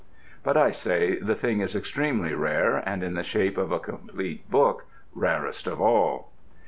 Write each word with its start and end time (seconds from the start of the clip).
But, 0.43 0.57
I 0.57 0.71
say, 0.71 1.19
the 1.19 1.35
thing 1.35 1.61
is 1.61 1.75
extremely 1.75 2.33
rare, 2.33 2.77
and 2.87 3.03
in 3.03 3.13
the 3.13 3.21
shape 3.21 3.55
of 3.55 3.71
a 3.71 3.77
complete 3.77 4.49
book 4.49 4.85
rarest 5.13 5.67
of 5.67 5.79
all. 5.79 6.31